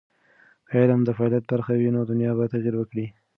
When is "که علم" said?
0.67-1.01